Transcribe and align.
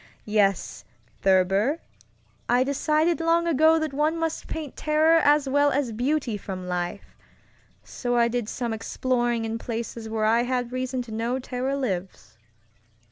Yes, 0.25 0.83
Thurber, 1.21 1.79
I 2.49 2.63
decided 2.63 3.19
long 3.21 3.45
ago 3.45 3.77
that 3.77 3.93
one 3.93 4.17
must 4.17 4.47
paint 4.47 4.75
terror 4.75 5.19
as 5.23 5.47
well 5.47 5.69
as 5.69 5.91
beauty 5.91 6.37
from 6.37 6.67
life, 6.67 7.15
so 7.83 8.15
I 8.17 8.27
did 8.27 8.49
some 8.49 8.73
exploring 8.73 9.45
in 9.45 9.59
places 9.59 10.09
where 10.09 10.25
I 10.25 10.41
had 10.41 10.71
reason 10.71 11.03
to 11.03 11.11
know 11.11 11.37
terror 11.37 11.75
lives. 11.75 12.39